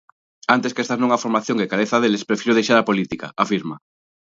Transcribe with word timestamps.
Antes 0.55 0.73
que 0.73 0.81
estar 0.83 0.97
nunha 0.99 1.21
formación 1.23 1.59
que 1.59 1.69
careza 1.73 2.01
deles 2.01 2.27
prefiro 2.29 2.57
deixar 2.57 2.77
a 2.79 2.87
política, 2.89 3.27
afirma. 3.43 3.75